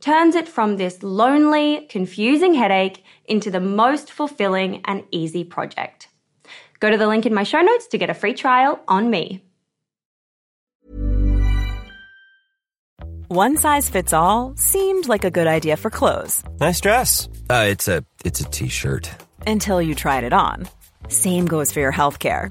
turns 0.00 0.34
it 0.34 0.48
from 0.48 0.76
this 0.76 1.02
lonely, 1.02 1.86
confusing 1.88 2.54
headache 2.54 3.04
into 3.24 3.50
the 3.50 3.60
most 3.60 4.12
fulfilling 4.12 4.82
and 4.84 5.04
easy 5.10 5.44
project. 5.44 6.08
Go 6.80 6.90
to 6.90 6.98
the 6.98 7.06
link 7.06 7.26
in 7.26 7.34
my 7.34 7.42
show 7.42 7.60
notes 7.60 7.86
to 7.88 7.98
get 7.98 8.10
a 8.10 8.14
free 8.14 8.34
trial 8.34 8.80
on 8.86 9.10
me. 9.10 9.42
One 13.28 13.56
size 13.56 13.88
fits 13.90 14.12
all 14.12 14.54
seemed 14.56 15.08
like 15.08 15.24
a 15.24 15.32
good 15.32 15.48
idea 15.48 15.76
for 15.76 15.90
clothes. 15.90 16.44
Nice 16.60 16.80
dress. 16.80 17.28
Uh, 17.50 17.66
it's 17.68 17.88
a 17.88 18.04
it's 18.24 18.40
a 18.40 18.44
t-shirt. 18.44 19.10
Until 19.46 19.82
you 19.82 19.96
tried 19.96 20.22
it 20.22 20.32
on. 20.32 20.68
Same 21.08 21.46
goes 21.46 21.72
for 21.72 21.80
your 21.80 21.90
health 21.90 22.20
care. 22.20 22.50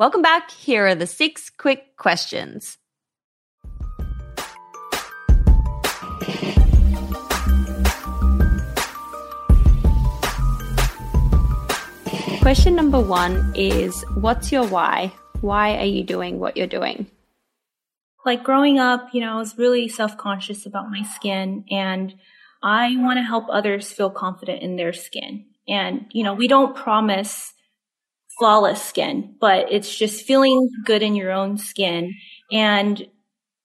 Welcome 0.00 0.22
back. 0.22 0.50
Here 0.50 0.86
are 0.86 0.94
the 0.94 1.06
six 1.06 1.50
quick 1.50 1.94
questions. 1.98 2.78
Question 12.40 12.74
number 12.74 12.98
one 12.98 13.52
is 13.54 14.02
What's 14.14 14.50
your 14.50 14.66
why? 14.66 15.12
Why 15.42 15.76
are 15.76 15.84
you 15.84 16.02
doing 16.02 16.38
what 16.38 16.56
you're 16.56 16.66
doing? 16.66 17.06
Like 18.24 18.42
growing 18.42 18.78
up, 18.78 19.10
you 19.12 19.20
know, 19.20 19.34
I 19.34 19.36
was 19.36 19.58
really 19.58 19.86
self 19.86 20.16
conscious 20.16 20.64
about 20.64 20.90
my 20.90 21.02
skin 21.02 21.66
and 21.70 22.14
I 22.62 22.96
want 22.96 23.18
to 23.18 23.22
help 23.22 23.48
others 23.50 23.92
feel 23.92 24.08
confident 24.08 24.62
in 24.62 24.76
their 24.76 24.94
skin. 24.94 25.44
And, 25.68 26.06
you 26.10 26.24
know, 26.24 26.32
we 26.32 26.48
don't 26.48 26.74
promise 26.74 27.52
flawless 28.40 28.82
skin, 28.82 29.36
but 29.40 29.70
it's 29.70 29.94
just 29.94 30.26
feeling 30.26 30.68
good 30.86 31.02
in 31.02 31.14
your 31.14 31.30
own 31.30 31.58
skin 31.58 32.14
And, 32.50 33.06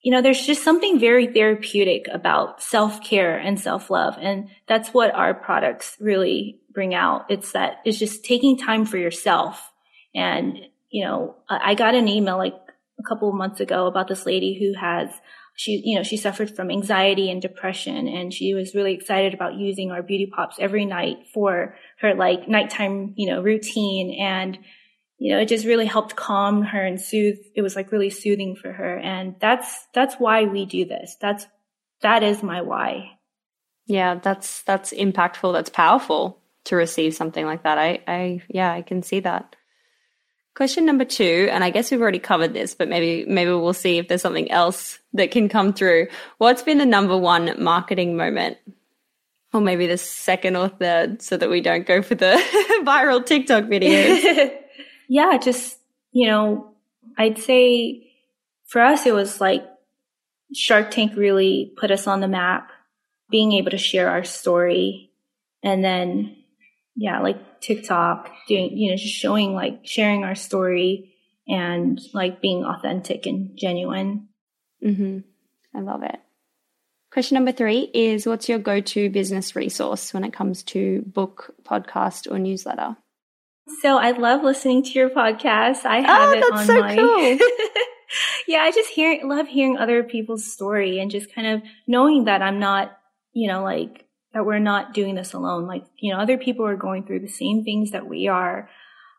you 0.04 0.12
know, 0.12 0.22
there's 0.22 0.46
just 0.46 0.64
something 0.64 1.00
very 1.00 1.28
therapeutic 1.28 2.08
about 2.12 2.62
self 2.62 3.04
care 3.04 3.38
and 3.38 3.60
self 3.60 3.90
love. 3.90 4.18
And 4.22 4.50
that's 4.68 4.90
what 4.90 5.16
our 5.16 5.34
products 5.34 5.98
really 6.00 6.60
bring 6.72 6.94
out. 6.94 7.26
It's 7.30 7.54
that 7.54 7.78
it's 7.86 7.98
just 7.98 8.24
taking 8.24 8.58
time 8.58 8.86
for 8.86 8.98
yourself. 8.98 9.72
And, 10.14 10.60
you 10.92 11.04
know, 11.04 11.38
I 11.50 11.74
got 11.74 11.96
an 11.96 12.08
email 12.08 12.38
like 12.38 12.54
a 13.00 13.04
couple 13.04 13.30
of 13.30 13.36
months 13.36 13.62
ago 13.62 13.88
about 13.88 14.08
this 14.08 14.26
lady 14.28 14.60
who 14.60 14.80
has 14.80 15.10
she, 15.56 15.82
you 15.86 15.96
know, 15.96 16.04
she 16.04 16.18
suffered 16.18 16.54
from 16.54 16.70
anxiety 16.70 17.32
and 17.32 17.42
depression 17.42 18.10
and 18.10 18.34
she 18.34 18.54
was 18.54 18.76
really 18.76 18.94
excited 18.94 19.34
about 19.34 19.56
using 19.56 19.90
our 19.90 20.04
beauty 20.04 20.26
pops 20.26 20.58
every 20.60 20.86
night 20.86 21.28
for 21.34 21.76
her 22.00 22.14
like 22.14 22.48
nighttime, 22.50 23.14
you 23.16 23.30
know, 23.30 23.42
routine. 23.42 24.18
And, 24.20 24.60
you 25.18 25.34
know, 25.34 25.40
it 25.40 25.48
just 25.48 25.66
really 25.66 25.86
helped 25.86 26.18
calm 26.18 26.62
her 26.62 26.82
and 26.82 27.00
soothe. 27.00 27.38
It 27.56 27.62
was 27.62 27.74
like 27.74 27.94
really 27.94 28.10
soothing 28.10 28.58
for 28.58 28.72
her. 28.72 28.98
And 28.98 29.36
that's, 29.40 29.88
that's 29.94 30.16
why 30.16 30.44
we 30.44 30.66
do 30.66 30.84
this. 30.84 31.16
That's, 31.22 31.48
that 32.02 32.22
is 32.22 32.44
my 32.44 32.62
why. 32.62 33.12
Yeah. 33.88 34.16
That's, 34.16 34.62
that's 34.64 34.92
impactful. 34.92 35.54
That's 35.54 35.70
powerful 35.70 36.42
to 36.66 36.76
receive 36.76 37.16
something 37.16 37.46
like 37.46 37.64
that. 37.64 37.78
I, 37.78 38.02
I, 38.06 38.42
yeah, 38.50 38.74
I 38.74 38.82
can 38.82 39.04
see 39.04 39.22
that. 39.22 39.56
Question 40.56 40.86
number 40.86 41.04
two, 41.04 41.50
and 41.52 41.66
I 41.66 41.70
guess 41.70 41.92
we've 41.92 42.02
already 42.02 42.20
covered 42.20 42.54
this, 42.54 42.74
but 42.74 42.88
maybe 42.88 43.30
maybe 43.30 43.52
we'll 43.52 43.74
see 43.74 43.98
if 43.98 44.08
there's 44.08 44.22
something 44.22 44.50
else 44.50 45.00
that 45.14 45.32
can 45.32 45.50
come 45.50 45.74
through. 45.74 46.08
What's 46.38 46.64
been 46.64 46.78
the 46.78 46.86
number 46.86 47.18
one 47.18 47.62
marketing 47.62 48.16
moment? 48.16 48.58
Or 49.54 49.60
maybe 49.60 49.86
the 49.86 49.98
second 49.98 50.56
or 50.56 50.70
third, 50.70 51.22
so 51.22 51.36
that 51.36 51.50
we 51.50 51.60
don't 51.60 51.86
go 51.86 52.02
for 52.02 52.16
the 52.16 52.36
viral 52.86 53.26
TikTok 53.26 53.66
videos. 53.66 54.52
yeah, 55.10 55.38
just, 55.38 55.78
you 56.14 56.28
know, 56.28 56.74
I'd 57.18 57.38
say 57.38 58.14
for 58.66 58.82
us, 58.82 59.06
it 59.06 59.14
was 59.14 59.42
like 59.42 59.66
Shark 60.54 60.90
Tank 60.90 61.18
really 61.18 61.74
put 61.76 61.92
us 61.92 62.08
on 62.08 62.22
the 62.22 62.30
map, 62.30 62.72
being 63.30 63.52
able 63.54 63.72
to 63.72 63.78
share 63.78 64.10
our 64.10 64.24
story. 64.24 65.12
And 65.64 65.84
then 65.84 66.38
yeah, 66.96 67.20
like 67.22 67.62
TikTok, 67.62 68.32
doing, 68.48 68.78
you 68.78 68.92
know, 68.92 68.98
just 68.98 69.14
showing 69.14 69.54
like 69.54 69.82
sharing 69.84 70.24
our 70.24 70.36
story 70.36 71.14
and 71.48 72.00
like 72.14 72.42
being 72.42 72.64
authentic 72.64 73.26
and 73.26 73.58
genuine. 73.58 74.30
Mm-hmm. 74.84 75.20
I 75.76 75.82
love 75.82 76.04
it. 76.04 76.20
Question 77.12 77.36
number 77.36 77.52
three 77.52 77.90
is 77.94 78.26
What's 78.26 78.50
your 78.50 78.60
go 78.60 78.82
to 78.82 79.10
business 79.10 79.56
resource 79.56 80.14
when 80.14 80.24
it 80.24 80.34
comes 80.34 80.64
to 80.64 81.02
book, 81.06 81.54
podcast, 81.64 82.32
or 82.32 82.40
newsletter? 82.40 82.98
So 83.82 83.98
I 83.98 84.12
love 84.12 84.44
listening 84.44 84.84
to 84.84 84.92
your 84.92 85.10
podcast. 85.10 85.86
I 85.86 86.02
have 86.02 86.30
oh, 86.30 86.34
it 86.34 86.42
that's 86.42 86.62
on 86.62 86.66
so 86.66 86.80
my. 86.80 86.96
Cool. 86.96 87.38
yeah, 88.48 88.60
I 88.60 88.72
just 88.72 88.90
hear 88.90 89.20
love 89.24 89.48
hearing 89.48 89.78
other 89.78 90.04
people's 90.04 90.52
story 90.52 91.00
and 91.00 91.10
just 91.10 91.34
kind 91.34 91.48
of 91.48 91.64
knowing 91.88 92.26
that 92.26 92.42
I'm 92.42 92.60
not, 92.60 92.98
you 93.34 93.48
know, 93.48 93.64
like 93.64 94.05
that 94.36 94.46
we're 94.46 94.60
not 94.60 94.94
doing 94.94 95.16
this 95.16 95.34
alone. 95.34 95.66
Like, 95.66 95.86
you 95.98 96.14
know, 96.14 96.20
other 96.20 96.38
people 96.38 96.68
are 96.68 96.76
going 96.76 97.06
through 97.06 97.22
the 97.22 97.28
same 97.30 97.64
things 97.64 97.92
that 97.92 98.06
we 98.06 98.28
are. 98.28 98.70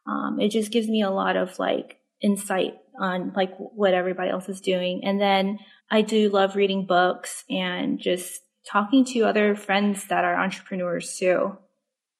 Um, 0.06 0.38
it 0.38 0.50
just 0.50 0.70
gives 0.70 0.88
me 0.88 1.02
a 1.02 1.10
lot 1.10 1.36
of 1.36 1.58
like 1.58 1.96
insight 2.20 2.74
on 3.00 3.32
like 3.34 3.54
what 3.56 3.94
everybody 3.94 4.28
else 4.28 4.48
is 4.50 4.60
doing. 4.60 5.00
And 5.04 5.18
then 5.18 5.58
I 5.90 6.02
do 6.02 6.28
love 6.28 6.54
reading 6.54 6.84
books 6.84 7.44
and 7.48 7.98
just 7.98 8.42
talking 8.70 9.06
to 9.06 9.22
other 9.22 9.56
friends 9.56 10.06
that 10.08 10.24
are 10.24 10.38
entrepreneurs 10.38 11.16
too, 11.16 11.56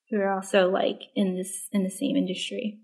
who 0.08 0.16
are 0.19 0.32
also 0.32 0.70
like 0.70 1.02
in 1.14 1.37
this, 1.37 1.69
in 1.72 1.84
the 1.84 1.90
same 1.90 2.16
industry. 2.16 2.78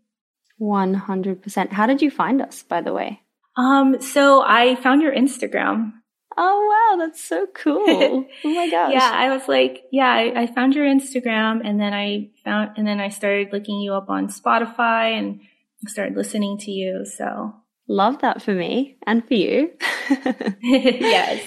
100%. 0.60 1.72
How 1.72 1.86
did 1.86 2.02
you 2.02 2.10
find 2.10 2.42
us, 2.42 2.62
by 2.62 2.82
the 2.82 2.92
way? 2.92 3.22
Um, 3.56 4.00
so 4.02 4.42
I 4.42 4.76
found 4.76 5.00
your 5.00 5.14
Instagram 5.14 5.92
Oh 6.36 6.94
wow, 6.96 7.04
that's 7.04 7.22
so 7.22 7.46
cool. 7.54 7.84
oh 8.44 8.48
my 8.48 8.70
gosh. 8.70 8.92
yeah, 8.92 9.10
I 9.12 9.34
was 9.34 9.48
like, 9.48 9.84
yeah, 9.92 10.08
I, 10.08 10.42
I, 10.42 10.46
found 10.46 10.74
your 10.74 10.86
Instagram 10.86 11.60
and 11.64 11.80
then 11.80 11.92
I 11.92 12.30
found 12.44 12.72
and 12.76 12.86
then 12.86 13.00
I 13.00 13.08
started 13.08 13.52
looking 13.52 13.80
you 13.80 13.94
up 13.94 14.08
on 14.08 14.28
Spotify 14.28 15.18
and 15.18 15.40
started 15.86 16.16
listening 16.16 16.58
to 16.58 16.70
you. 16.70 17.04
So 17.04 17.54
Love 17.88 18.20
that 18.20 18.42
for 18.42 18.54
me 18.54 18.96
and 19.06 19.26
for 19.26 19.34
you. 19.34 19.70
yes. 20.62 21.46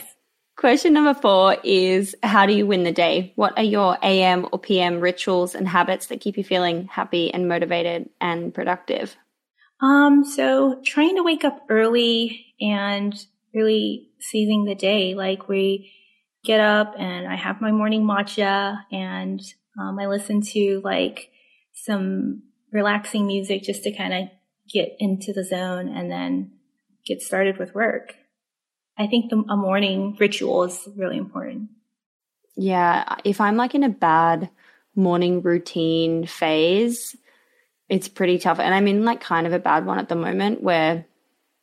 Question 0.57 0.93
number 0.93 1.13
four 1.13 1.57
is 1.63 2.15
How 2.23 2.45
do 2.45 2.53
you 2.53 2.65
win 2.65 2.83
the 2.83 2.91
day? 2.91 3.33
What 3.35 3.57
are 3.57 3.63
your 3.63 3.97
AM 4.03 4.47
or 4.51 4.59
PM 4.59 4.99
rituals 4.99 5.55
and 5.55 5.67
habits 5.67 6.07
that 6.07 6.21
keep 6.21 6.37
you 6.37 6.43
feeling 6.43 6.87
happy 6.87 7.33
and 7.33 7.47
motivated 7.47 8.09
and 8.21 8.53
productive? 8.53 9.15
Um, 9.81 10.23
so 10.23 10.79
trying 10.85 11.15
to 11.17 11.23
wake 11.23 11.43
up 11.43 11.65
early 11.69 12.53
and 12.61 13.13
really 13.55 14.09
seizing 14.19 14.65
the 14.65 14.75
day. 14.75 15.15
Like 15.15 15.47
we 15.47 15.91
get 16.43 16.59
up 16.59 16.93
and 16.99 17.27
I 17.27 17.35
have 17.35 17.61
my 17.61 17.71
morning 17.71 18.03
matcha 18.03 18.77
and 18.91 19.41
um, 19.79 19.97
I 19.99 20.05
listen 20.05 20.41
to 20.41 20.81
like 20.83 21.31
some 21.73 22.43
relaxing 22.71 23.25
music 23.25 23.63
just 23.63 23.83
to 23.83 23.95
kind 23.95 24.13
of 24.13 24.29
get 24.71 24.95
into 24.99 25.33
the 25.33 25.43
zone 25.43 25.87
and 25.87 26.11
then 26.11 26.51
get 27.05 27.21
started 27.21 27.57
with 27.57 27.73
work. 27.73 28.13
I 28.97 29.07
think 29.07 29.29
the, 29.29 29.43
a 29.49 29.57
morning 29.57 30.15
ritual 30.19 30.63
is 30.63 30.87
really 30.95 31.17
important. 31.17 31.69
Yeah. 32.55 33.15
If 33.23 33.41
I'm 33.41 33.57
like 33.57 33.75
in 33.75 33.83
a 33.83 33.89
bad 33.89 34.49
morning 34.95 35.41
routine 35.41 36.25
phase, 36.25 37.15
it's 37.89 38.07
pretty 38.07 38.39
tough. 38.39 38.59
And 38.59 38.73
I'm 38.73 38.87
in 38.87 39.03
like 39.03 39.21
kind 39.21 39.45
of 39.45 39.53
a 39.53 39.59
bad 39.59 39.85
one 39.85 39.99
at 39.99 40.09
the 40.09 40.15
moment 40.15 40.63
where 40.63 41.05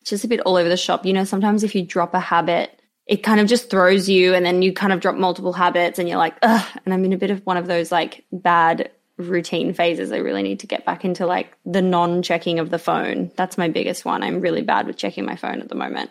just 0.05 0.25
a 0.25 0.29
bit 0.29 0.41
all 0.41 0.57
over 0.57 0.69
the 0.69 0.77
shop. 0.77 1.07
You 1.07 1.13
know, 1.13 1.25
sometimes 1.25 1.65
if 1.65 1.75
you 1.75 1.85
drop 1.85 2.15
a 2.15 2.21
habit, 2.21 2.81
it 3.07 3.23
kind 3.23 3.41
of 3.41 3.47
just 3.47 3.71
throws 3.71 4.09
you 4.09 4.35
and 4.35 4.45
then 4.45 4.63
you 4.63 4.73
kind 4.73 4.93
of 4.93 5.01
drop 5.01 5.17
multiple 5.17 5.53
habits 5.53 5.99
and 5.99 6.09
you're 6.09 6.19
like, 6.19 6.35
ugh. 6.43 6.67
And 6.85 6.95
I'm 6.95 7.05
in 7.05 7.13
a 7.13 7.19
bit 7.19 7.31
of 7.31 7.45
one 7.45 7.57
of 7.57 7.67
those 7.67 7.91
like 7.91 8.25
bad 8.33 8.91
routine 9.17 9.75
phases. 9.75 10.13
I 10.13 10.19
really 10.19 10.43
need 10.43 10.61
to 10.61 10.67
get 10.67 10.85
back 10.85 11.05
into 11.05 11.27
like 11.27 11.57
the 11.65 11.83
non 11.83 12.23
checking 12.23 12.59
of 12.59 12.71
the 12.71 12.79
phone. 12.79 13.31
That's 13.37 13.59
my 13.59 13.69
biggest 13.69 14.05
one. 14.05 14.23
I'm 14.23 14.41
really 14.41 14.63
bad 14.63 14.87
with 14.87 14.97
checking 14.97 15.25
my 15.25 15.37
phone 15.37 15.61
at 15.61 15.69
the 15.69 15.75
moment. 15.75 16.11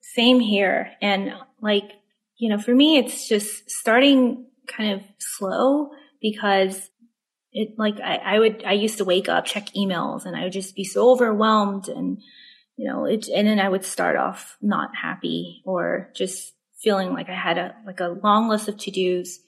Same 0.00 0.40
here. 0.40 0.92
And 1.00 1.34
like, 1.60 1.90
you 2.36 2.48
know, 2.48 2.58
for 2.58 2.74
me, 2.74 2.98
it's 2.98 3.28
just 3.28 3.70
starting 3.70 4.46
kind 4.66 4.92
of 4.92 5.02
slow 5.18 5.90
because 6.20 6.90
it 7.52 7.74
like 7.78 8.00
I, 8.00 8.16
I 8.16 8.38
would 8.38 8.64
I 8.64 8.72
used 8.72 8.98
to 8.98 9.04
wake 9.04 9.28
up, 9.28 9.44
check 9.44 9.68
emails, 9.76 10.24
and 10.24 10.36
I 10.36 10.44
would 10.44 10.52
just 10.52 10.74
be 10.74 10.84
so 10.84 11.10
overwhelmed 11.10 11.88
and 11.88 12.18
you 12.76 12.86
know, 12.86 13.04
it, 13.04 13.28
and 13.28 13.46
then 13.46 13.60
I 13.60 13.68
would 13.68 13.84
start 13.84 14.16
off 14.16 14.56
not 14.60 14.96
happy 14.96 15.62
or 15.64 16.10
just 16.14 16.54
feeling 16.82 17.12
like 17.12 17.28
I 17.28 17.34
had 17.34 17.58
a, 17.58 17.74
like 17.86 18.00
a 18.00 18.18
long 18.22 18.48
list 18.48 18.68
of 18.68 18.76
to 18.78 18.90
dos. 18.90 19.38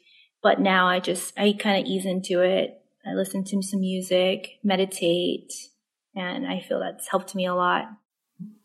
But 0.42 0.60
now 0.60 0.86
I 0.86 1.00
just, 1.00 1.36
I 1.38 1.54
kind 1.58 1.80
of 1.80 1.90
ease 1.90 2.06
into 2.06 2.40
it. 2.42 2.80
I 3.04 3.14
listen 3.14 3.44
to 3.44 3.62
some 3.62 3.80
music, 3.80 4.58
meditate, 4.62 5.52
and 6.14 6.46
I 6.46 6.60
feel 6.60 6.80
that's 6.80 7.08
helped 7.08 7.34
me 7.34 7.46
a 7.46 7.54
lot. 7.54 7.88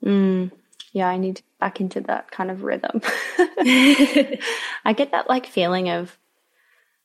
Mm, 0.03 0.51
yeah, 0.93 1.07
I 1.07 1.17
need 1.17 1.37
to 1.37 1.43
back 1.59 1.79
into 1.79 2.01
that 2.01 2.31
kind 2.31 2.49
of 2.49 2.63
rhythm. 2.63 3.01
I 3.37 4.93
get 4.95 5.11
that 5.11 5.29
like 5.29 5.45
feeling 5.45 5.89
of, 5.89 6.17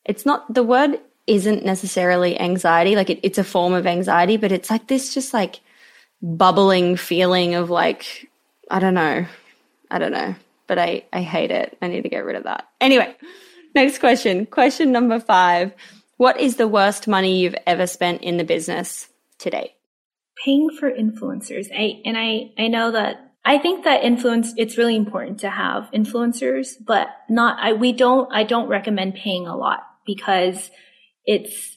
it's 0.04 0.24
not, 0.24 0.52
the 0.52 0.62
word 0.62 1.00
isn't 1.26 1.64
necessarily 1.64 2.38
anxiety. 2.38 2.96
Like 2.96 3.10
it, 3.10 3.20
it's 3.22 3.38
a 3.38 3.44
form 3.44 3.72
of 3.72 3.86
anxiety, 3.86 4.36
but 4.36 4.52
it's 4.52 4.70
like 4.70 4.86
this 4.86 5.12
just 5.12 5.34
like 5.34 5.60
bubbling 6.22 6.96
feeling 6.96 7.54
of 7.54 7.70
like, 7.70 8.28
I 8.70 8.78
don't 8.78 8.94
know. 8.94 9.26
I 9.90 9.98
don't 9.98 10.12
know. 10.12 10.34
But 10.66 10.78
I, 10.78 11.04
I 11.12 11.22
hate 11.22 11.50
it. 11.50 11.76
I 11.80 11.88
need 11.88 12.02
to 12.02 12.08
get 12.08 12.24
rid 12.24 12.36
of 12.36 12.44
that. 12.44 12.68
Anyway, 12.80 13.14
next 13.74 13.98
question. 13.98 14.46
Question 14.46 14.92
number 14.92 15.20
five. 15.20 15.72
What 16.16 16.40
is 16.40 16.56
the 16.56 16.66
worst 16.66 17.06
money 17.06 17.40
you've 17.40 17.54
ever 17.66 17.86
spent 17.86 18.22
in 18.22 18.36
the 18.36 18.44
business 18.44 19.08
to 19.38 19.50
date? 19.50 19.72
Paying 20.44 20.70
for 20.70 20.90
influencers. 20.90 21.68
I, 21.72 22.00
and 22.04 22.16
I, 22.16 22.52
I 22.58 22.68
know 22.68 22.90
that 22.92 23.32
I 23.44 23.58
think 23.58 23.84
that 23.84 24.02
influence, 24.02 24.52
it's 24.56 24.76
really 24.76 24.96
important 24.96 25.40
to 25.40 25.50
have 25.50 25.90
influencers, 25.94 26.74
but 26.84 27.08
not, 27.28 27.58
I, 27.60 27.74
we 27.74 27.92
don't, 27.92 28.32
I 28.32 28.42
don't 28.42 28.66
recommend 28.66 29.14
paying 29.14 29.46
a 29.46 29.56
lot 29.56 29.86
because 30.04 30.70
it's, 31.24 31.75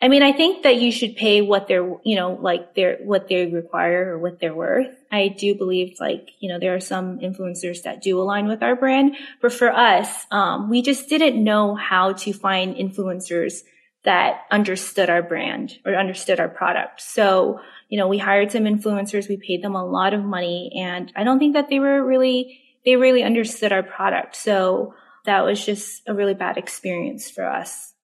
I 0.00 0.08
mean, 0.08 0.22
I 0.22 0.32
think 0.32 0.64
that 0.64 0.76
you 0.76 0.92
should 0.92 1.16
pay 1.16 1.40
what 1.40 1.68
they're, 1.68 1.90
you 2.04 2.16
know, 2.16 2.38
like 2.40 2.74
they're, 2.74 2.98
what 3.02 3.28
they 3.28 3.46
require 3.46 4.12
or 4.12 4.18
what 4.18 4.38
they're 4.38 4.54
worth. 4.54 4.94
I 5.10 5.28
do 5.28 5.54
believe 5.54 5.96
like, 5.98 6.32
you 6.38 6.50
know, 6.50 6.58
there 6.58 6.74
are 6.74 6.80
some 6.80 7.18
influencers 7.20 7.82
that 7.84 8.02
do 8.02 8.20
align 8.20 8.46
with 8.46 8.62
our 8.62 8.76
brand, 8.76 9.16
but 9.40 9.54
for 9.54 9.72
us, 9.72 10.26
um, 10.30 10.68
we 10.68 10.82
just 10.82 11.08
didn't 11.08 11.42
know 11.42 11.74
how 11.74 12.12
to 12.12 12.32
find 12.34 12.76
influencers 12.76 13.62
that 14.04 14.42
understood 14.50 15.08
our 15.08 15.22
brand 15.22 15.78
or 15.86 15.94
understood 15.94 16.40
our 16.40 16.48
product. 16.48 17.00
So, 17.00 17.60
you 17.88 17.98
know, 17.98 18.06
we 18.06 18.18
hired 18.18 18.52
some 18.52 18.64
influencers, 18.64 19.30
we 19.30 19.38
paid 19.38 19.62
them 19.62 19.74
a 19.74 19.84
lot 19.84 20.12
of 20.12 20.22
money 20.22 20.72
and 20.76 21.10
I 21.16 21.24
don't 21.24 21.38
think 21.38 21.54
that 21.54 21.70
they 21.70 21.78
were 21.78 22.04
really, 22.04 22.60
they 22.84 22.96
really 22.96 23.22
understood 23.22 23.72
our 23.72 23.82
product. 23.82 24.36
So 24.36 24.94
that 25.24 25.44
was 25.44 25.64
just 25.64 26.02
a 26.06 26.12
really 26.12 26.34
bad 26.34 26.58
experience 26.58 27.30
for 27.30 27.46
us. 27.46 27.94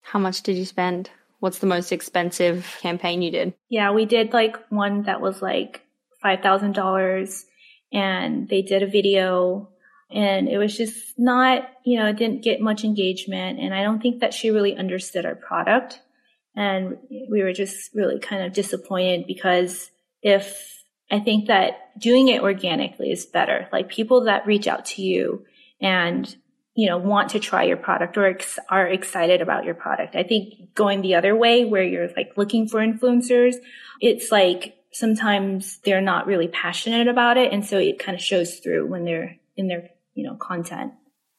How 0.00 0.18
much 0.18 0.42
did 0.42 0.56
you 0.56 0.64
spend? 0.64 1.10
What's 1.44 1.58
the 1.58 1.66
most 1.66 1.92
expensive 1.92 2.78
campaign 2.80 3.20
you 3.20 3.30
did? 3.30 3.52
Yeah, 3.68 3.90
we 3.90 4.06
did 4.06 4.32
like 4.32 4.56
one 4.70 5.02
that 5.02 5.20
was 5.20 5.42
like 5.42 5.82
$5,000 6.24 7.44
and 7.92 8.48
they 8.48 8.62
did 8.62 8.82
a 8.82 8.86
video 8.86 9.68
and 10.10 10.48
it 10.48 10.56
was 10.56 10.74
just 10.74 11.18
not, 11.18 11.68
you 11.84 11.98
know, 11.98 12.06
it 12.06 12.16
didn't 12.16 12.44
get 12.44 12.62
much 12.62 12.82
engagement. 12.82 13.60
And 13.60 13.74
I 13.74 13.82
don't 13.82 14.00
think 14.00 14.20
that 14.20 14.32
she 14.32 14.52
really 14.52 14.74
understood 14.74 15.26
our 15.26 15.34
product. 15.34 16.00
And 16.56 16.96
we 17.10 17.42
were 17.42 17.52
just 17.52 17.94
really 17.94 18.20
kind 18.20 18.42
of 18.42 18.54
disappointed 18.54 19.26
because 19.26 19.90
if 20.22 20.82
I 21.10 21.20
think 21.20 21.48
that 21.48 22.00
doing 22.00 22.28
it 22.28 22.40
organically 22.40 23.12
is 23.12 23.26
better, 23.26 23.68
like 23.70 23.90
people 23.90 24.24
that 24.24 24.46
reach 24.46 24.66
out 24.66 24.86
to 24.86 25.02
you 25.02 25.44
and 25.78 26.34
you 26.74 26.88
know, 26.88 26.98
want 26.98 27.30
to 27.30 27.38
try 27.38 27.64
your 27.64 27.76
product 27.76 28.16
or 28.16 28.26
ex- 28.26 28.58
are 28.68 28.86
excited 28.86 29.40
about 29.40 29.64
your 29.64 29.74
product. 29.74 30.16
I 30.16 30.24
think 30.24 30.74
going 30.74 31.02
the 31.02 31.14
other 31.14 31.36
way 31.36 31.64
where 31.64 31.84
you're 31.84 32.08
like 32.16 32.32
looking 32.36 32.68
for 32.68 32.80
influencers, 32.80 33.54
it's 34.00 34.32
like 34.32 34.76
sometimes 34.92 35.78
they're 35.84 36.00
not 36.00 36.26
really 36.26 36.48
passionate 36.48 37.08
about 37.08 37.36
it. 37.36 37.52
And 37.52 37.64
so 37.64 37.78
it 37.78 37.98
kind 37.98 38.16
of 38.16 38.22
shows 38.22 38.58
through 38.58 38.86
when 38.86 39.04
they're 39.04 39.36
in 39.56 39.68
their, 39.68 39.90
you 40.14 40.26
know, 40.26 40.34
content. 40.34 40.92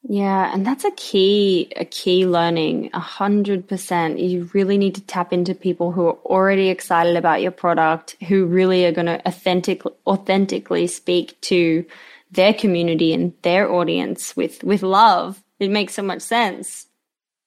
Yeah, 0.08 0.54
and 0.54 0.66
that's 0.66 0.86
a 0.86 0.92
key, 0.92 1.72
a 1.76 1.84
key 1.84 2.28
learning, 2.28 2.92
a 2.94 3.00
hundred 3.00 3.68
percent. 3.68 4.20
You 4.20 4.50
really 4.54 4.78
need 4.78 4.94
to 4.96 5.02
tap 5.02 5.34
into 5.34 5.56
people 5.56 5.92
who 5.92 6.06
are 6.06 6.18
already 6.26 6.70
excited 6.70 7.18
about 7.18 7.42
your 7.42 7.52
product, 7.52 8.16
who 8.28 8.46
really 8.46 8.86
are 8.86 8.92
going 8.92 9.08
to 9.08 9.20
authentic, 9.28 9.82
authentically 10.06 10.86
speak 10.86 11.42
to 11.42 11.86
their 12.32 12.54
community 12.54 13.14
and 13.14 13.34
their 13.42 13.72
audience 13.72 14.36
with 14.36 14.64
with 14.64 14.84
love. 14.84 15.44
It 15.60 15.72
makes 15.72 15.94
so 15.94 16.04
much 16.04 16.22
sense. 16.22 16.88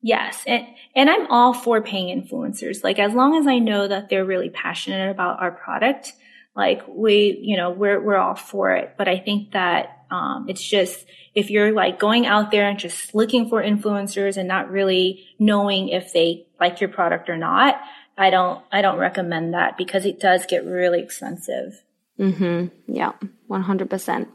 Yes, 0.00 0.42
and 0.47 0.66
and 0.94 1.11
I'm 1.11 1.26
all 1.28 1.52
for 1.52 1.82
paying 1.82 2.08
influencers. 2.23 2.85
Like 2.85 2.99
as 2.99 3.12
long 3.12 3.37
as 3.37 3.47
I 3.47 3.58
know 3.58 3.88
that 3.88 4.08
they're 4.08 4.25
really 4.25 4.50
passionate 4.50 5.11
about 5.11 5.40
our 5.40 5.50
product, 5.50 6.12
like 6.54 6.82
we, 6.88 7.38
you 7.40 7.56
know, 7.56 7.70
we're 7.70 8.00
we're 8.00 8.16
all 8.16 8.37
for 8.37 8.73
it. 8.73 8.94
But 8.97 9.08
I 9.08 9.18
think 9.18 9.52
that 9.52 10.04
um, 10.11 10.47
it's 10.49 10.62
just 10.62 11.04
if 11.35 11.50
you're 11.50 11.73
like 11.73 11.99
going 11.99 12.26
out 12.26 12.50
there 12.50 12.68
and 12.68 12.78
just 12.78 13.14
looking 13.14 13.49
for 13.49 13.62
influencers 13.62 14.37
and 14.37 14.49
not 14.49 14.70
really 14.70 15.26
knowing 15.38 15.88
if 15.88 16.12
they 16.12 16.47
like 16.61 16.80
your 16.80 16.90
product 16.90 17.28
or 17.28 17.37
not, 17.37 17.80
I 18.16 18.30
don't 18.30 18.64
I 18.73 18.82
don't 18.82 18.99
recommend 18.99 19.54
that 19.54 19.76
because 19.76 20.06
it 20.06 20.20
does 20.20 20.47
get 20.47 20.64
really 20.64 21.00
expensive. 21.00 21.82
Mhm. 22.18 22.70
Yeah. 22.87 23.12
100%. 23.49 24.26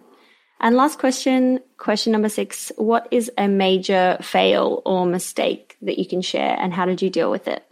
And 0.63 0.77
last 0.77 0.97
question, 0.97 1.59
question 1.77 2.13
number 2.13 2.29
six 2.29 2.71
What 2.77 3.09
is 3.11 3.29
a 3.37 3.49
major 3.49 4.17
fail 4.21 4.81
or 4.85 5.05
mistake 5.05 5.75
that 5.81 5.99
you 5.99 6.07
can 6.07 6.21
share, 6.21 6.57
and 6.57 6.73
how 6.73 6.85
did 6.85 7.01
you 7.01 7.09
deal 7.09 7.29
with 7.29 7.49
it? 7.49 7.65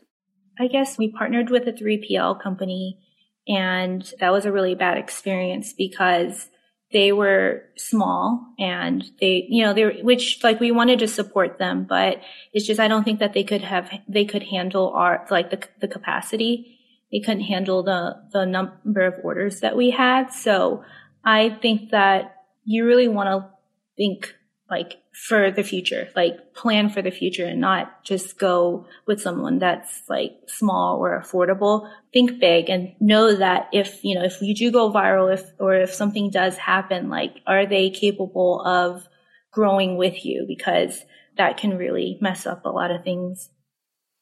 I 0.59 0.67
guess 0.67 0.97
we 0.97 1.09
partnered 1.09 1.49
with 1.49 1.65
a 1.69 1.71
3PL 1.71 2.43
company, 2.43 2.99
and 3.47 4.13
that 4.19 4.33
was 4.33 4.45
a 4.45 4.51
really 4.51 4.75
bad 4.75 4.97
experience 4.97 5.71
because 5.71 6.49
they 6.91 7.13
were 7.13 7.63
small 7.77 8.53
and 8.59 9.05
they, 9.21 9.47
you 9.49 9.63
know, 9.63 9.73
they 9.73 9.85
were, 9.85 9.93
which 10.01 10.43
like 10.43 10.59
we 10.59 10.71
wanted 10.71 10.99
to 10.99 11.07
support 11.07 11.57
them, 11.57 11.85
but 11.87 12.21
it's 12.51 12.67
just, 12.67 12.81
I 12.81 12.89
don't 12.89 13.05
think 13.05 13.19
that 13.19 13.31
they 13.31 13.45
could 13.45 13.61
have, 13.61 13.89
they 14.09 14.25
could 14.25 14.43
handle 14.43 14.89
our, 14.89 15.25
like 15.31 15.49
the, 15.51 15.63
the 15.79 15.87
capacity. 15.87 16.77
They 17.09 17.21
couldn't 17.21 17.43
handle 17.43 17.83
the, 17.83 18.17
the 18.33 18.45
number 18.45 19.03
of 19.03 19.13
orders 19.23 19.61
that 19.61 19.77
we 19.77 19.91
had. 19.91 20.33
So 20.33 20.83
I 21.23 21.57
think 21.61 21.91
that 21.91 22.40
you 22.63 22.85
really 22.85 23.07
want 23.07 23.27
to 23.27 23.49
think 23.97 24.35
like 24.69 25.01
for 25.11 25.51
the 25.51 25.63
future, 25.63 26.07
like 26.15 26.53
plan 26.53 26.89
for 26.89 27.01
the 27.01 27.11
future 27.11 27.45
and 27.45 27.59
not 27.59 28.05
just 28.05 28.39
go 28.39 28.87
with 29.05 29.21
someone 29.21 29.59
that's 29.59 30.03
like 30.07 30.31
small 30.47 30.97
or 30.97 31.21
affordable. 31.21 31.91
Think 32.13 32.39
big 32.39 32.69
and 32.69 32.93
know 33.01 33.35
that 33.35 33.67
if, 33.73 34.03
you 34.03 34.15
know, 34.15 34.23
if 34.23 34.41
you 34.41 34.55
do 34.55 34.71
go 34.71 34.91
viral, 34.91 35.33
if, 35.33 35.43
or 35.59 35.75
if 35.75 35.93
something 35.93 36.29
does 36.29 36.55
happen, 36.57 37.09
like, 37.09 37.41
are 37.45 37.65
they 37.65 37.89
capable 37.89 38.61
of 38.65 39.07
growing 39.51 39.97
with 39.97 40.25
you? 40.25 40.45
Because 40.47 41.03
that 41.35 41.57
can 41.57 41.77
really 41.77 42.17
mess 42.21 42.45
up 42.45 42.65
a 42.65 42.69
lot 42.69 42.91
of 42.91 43.03
things. 43.03 43.49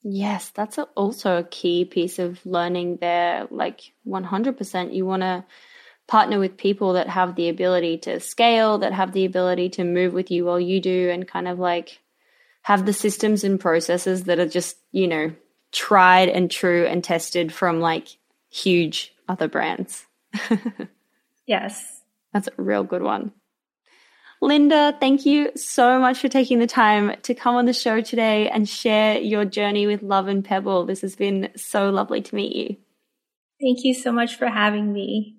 Yes, 0.01 0.50
that's 0.50 0.79
also 0.96 1.38
a 1.38 1.43
key 1.43 1.86
piece 1.86 2.17
of 2.17 2.43
learning 2.46 2.98
there. 3.01 3.48
Like 3.51 3.81
100%, 4.08 4.96
you 4.96 5.05
want 5.05 5.22
to 5.22 5.46
partner 6.10 6.39
with 6.39 6.58
people 6.58 6.94
that 6.94 7.08
have 7.08 7.36
the 7.36 7.50
ability 7.50 8.00
to 8.00 8.20
scale, 8.20 8.80
that 8.80 8.94
have 8.94 9.13
the 9.13 9.25
ability 9.25 9.70
to 9.70 9.84
move 9.84 10.12
with 10.12 10.32
you 10.32 10.44
while 10.44 10.60
you 10.60 10.82
do, 10.82 11.10
and 11.12 11.28
kind 11.28 11.48
of 11.48 11.60
like 11.60 12.00
have 12.63 12.86
the 12.86 12.94
systems 12.94 13.44
and 13.44 13.60
processes 13.60 14.24
that 14.24 14.39
are 14.39 14.48
just, 14.48 14.78
you 14.92 15.08
know, 15.08 15.32
tried 15.72 16.28
and 16.28 16.50
true 16.50 16.86
and 16.88 17.04
tested 17.04 17.54
from 17.54 17.80
like 17.80 18.08
huge 18.50 19.13
other 19.28 19.48
brands. 19.48 20.06
yes. 21.46 22.01
That's 22.34 22.50
a 22.58 22.62
real 22.62 22.84
good 22.84 23.04
one. 23.04 23.32
Lynda, 24.42 25.00
thank 25.00 25.25
you 25.25 25.51
so 25.56 26.00
much 26.00 26.20
for 26.20 26.30
taking 26.30 26.60
the 26.60 26.68
time 26.68 27.16
to 27.24 27.36
come 27.36 27.56
on 27.56 27.66
the 27.66 27.74
show 27.74 28.01
today 28.01 28.50
and 28.50 28.68
share 28.68 29.20
your 29.20 29.46
journey 29.46 29.86
with 29.86 30.01
Love 30.01 30.28
and 30.28 30.44
Pebble. 30.44 30.86
This 30.86 31.01
has 31.01 31.16
been 31.16 31.50
so 31.56 31.89
lovely 31.89 32.22
to 32.22 32.36
meet 32.36 32.56
you. 32.56 32.78
Thank 33.62 33.84
you 33.84 33.94
so 33.94 34.12
much 34.12 34.38
for 34.38 34.48
having 34.48 34.92
me. 34.92 35.38